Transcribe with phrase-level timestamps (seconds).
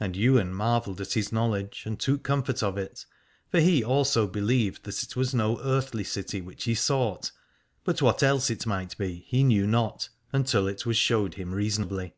[0.00, 3.04] And Ywain marvelled at his knowledge and took comfort of it:
[3.50, 7.30] for he also believed that it was no earthly city which he sought,
[7.84, 12.14] but what else it might be he knew not, until it was showed him reasonably.